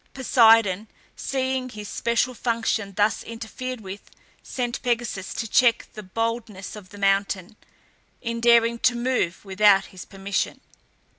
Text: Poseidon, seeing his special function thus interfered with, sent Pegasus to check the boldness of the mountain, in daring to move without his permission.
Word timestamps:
Poseidon, 0.15 0.87
seeing 1.15 1.69
his 1.69 1.87
special 1.87 2.33
function 2.33 2.93
thus 2.95 3.21
interfered 3.21 3.81
with, 3.81 4.09
sent 4.41 4.81
Pegasus 4.81 5.31
to 5.35 5.47
check 5.47 5.85
the 5.93 6.01
boldness 6.01 6.75
of 6.75 6.89
the 6.89 6.97
mountain, 6.97 7.55
in 8.19 8.41
daring 8.41 8.79
to 8.79 8.95
move 8.95 9.45
without 9.45 9.85
his 9.93 10.05
permission. 10.05 10.59